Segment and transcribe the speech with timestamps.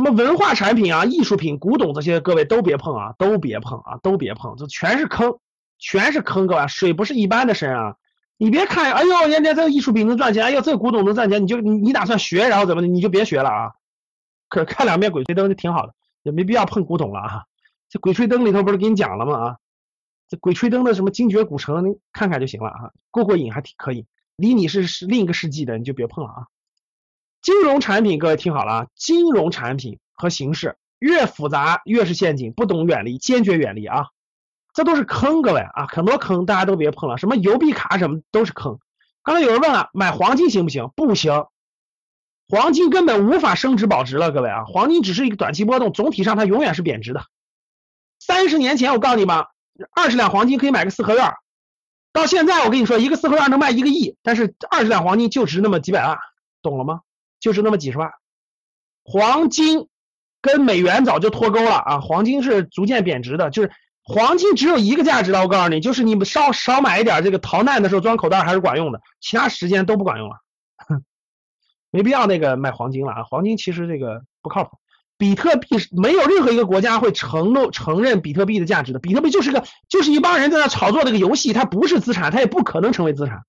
[0.00, 5.38] 什么文化产品啊、艺术品、古董这些，各位都别碰啊，都别碰啊，都别碰，这全是坑，
[5.78, 7.96] 全是坑，各位，水不是一般的深啊！
[8.38, 13.72] 你别看，哎呦，人家这个艺术品能赚钱，哎呦，这个古董能赚钱，你就你你打算学，然后怎么的，你就别学了啊！
[14.48, 15.92] 可看两遍《鬼吹灯》就挺好的，
[16.22, 17.44] 也没必要碰古董了啊！
[17.90, 19.38] 这《鬼吹灯》里头不是给你讲了吗？
[19.38, 19.56] 啊，
[20.30, 24.06] 这《鬼吹灯》的什么精绝古城，你看看就行了啊，过过瘾还挺可以。
[24.36, 26.46] 离你是是另一个世纪的，你就别碰了啊！
[27.42, 28.86] 金融产品，各位听好了啊！
[28.94, 34.08] 金融产品和形式越复杂越是陷阱，不懂远离，坚决远离啊！
[34.74, 37.16] 这都是坑，各位啊，很多坑，大家都别碰了。
[37.16, 38.78] 什么邮币卡什么都是坑。
[39.22, 40.90] 刚才有人问了，买黄金行不行？
[40.94, 41.46] 不行，
[42.48, 47.24] 黄金根本无法升值保值了，各位啊，黄金只是一个短期波动，总体上它永远是贬值的。
[48.18, 49.52] 三十年前我告诉你吧，
[49.94, 51.34] 二十两黄金可以买个四合院，
[52.12, 56.18] 到现在我跟你说，一个四合院能卖一个亿，但是二十两黄金就值那么几百万，
[56.60, 57.00] 懂了吗？
[57.40, 58.10] 就是那么几十万，
[59.02, 59.88] 黄金
[60.42, 62.00] 跟美元早就脱钩了啊！
[62.00, 63.70] 黄金是逐渐贬值的，就是
[64.02, 70.36] 黄金只有一个价值的，我告诉你，就是你们少少买一点，这个逃难的时候装口袋还是管用的，其他时间都不管用了，
[71.90, 73.22] 没必要那个买黄金了啊！
[73.24, 74.78] 黄金其实这个不靠谱，
[75.18, 83.42] 比特币没有任何一个国家会承诺承认比特币的价值的，比特币就是个就是一帮人在那炒作这个游戏，它不是资产，它也不可能成为资产。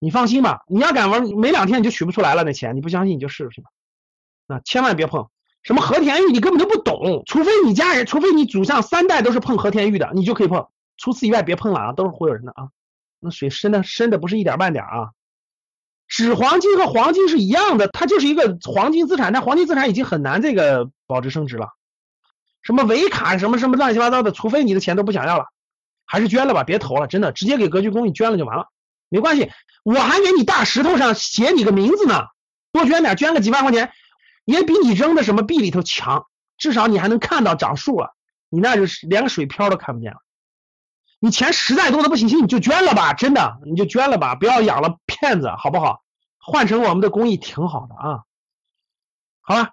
[0.00, 2.74] 你放心吧，你要敢玩，没两天你就取不出来了那钱。
[2.74, 3.70] 你不相信你就试试吧。
[4.48, 5.28] 啊千万别碰
[5.62, 7.22] 什么和田玉，你根本就不懂。
[7.26, 10.66] 除非你家人，除非你祖上三代都是碰和田玉的，你就可以碰。
[10.96, 12.70] 除此以外别碰了啊，都是忽悠人的啊。
[13.20, 15.10] 那水深的深的不是一点半点啊。
[16.08, 21.68] 纸黄金和黄金是一样的，它就是一个黄金资产，但黄金资产已经很难这个保值升值了。
[22.62, 25.46] 什么维卡什么什么乱七八糟的，除非你的钱都不想要了，
[26.06, 28.68] 还是捐了吧，别投了，真的直接给格局公益捐了就完了，
[29.10, 29.50] 没关系。
[29.82, 32.28] 我还给你大石头上写你个名字呢，
[32.72, 33.92] 多捐点，捐个几万块钱，
[34.44, 38.14] 也比你扔的什么币里头强，至少你还能看到长树了。
[38.48, 40.18] 你那就是连个水漂都看不见了。
[41.18, 46.02] 你钱实在多的不行，行你就捐了吧，真的你就捐了吧，不要养了骗子，好不好？
[46.38, 48.22] 换成我们的公益挺好的啊。
[49.40, 49.70] 好了，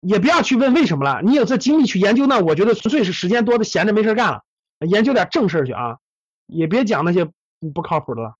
[0.00, 4.42] 也不要去问为什么了，你有这精力去研究那，我觉得纯粹是时间多的闲着没事干了，
[4.80, 5.96] 研究点正事去啊，
[6.46, 7.30] 也别讲那些
[7.70, 8.34] 不靠谱的了。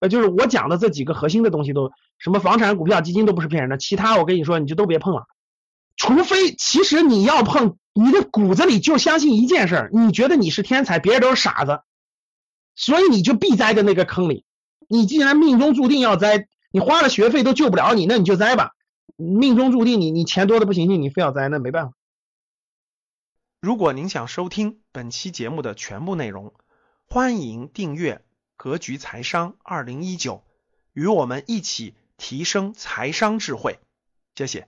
[0.00, 5.26] 呃，就是我讲的这几个核心的东西都，什么房产、股票、基金都不是骗人的，其他我跟你说你就都别碰了，
[5.96, 11.80] 除非其实你要碰，你的骨子里就相信一件事，你觉得你是天才，别人都是傻子，
[12.74, 14.44] 所以你就必栽在那个坑里。
[14.88, 18.72] 你既然命中注定要栽，你花了学费都救不了你，那你就栽吧。
[19.16, 21.94] 命中注定你你钱多的不行行，你非要栽，那没办法。
[23.60, 26.52] 如果您想收听本期节目的全部内容，
[27.14, 28.22] 欢迎订阅。
[28.56, 30.42] 格局财商二零一九，
[30.94, 33.78] 与我们一起提升财商智慧。
[34.34, 34.66] 谢谢。